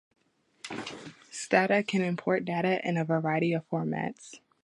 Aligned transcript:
Stata 1.29 1.83
can 1.83 2.01
import 2.01 2.43
data 2.43 2.81
in 2.83 2.97
a 2.97 3.05
variety 3.05 3.53
of 3.53 3.69
formats. 3.69 4.39